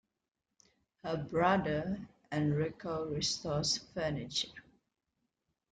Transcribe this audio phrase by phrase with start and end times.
[1.03, 1.99] Her brother,
[2.31, 4.63] Enrico, restores furniture.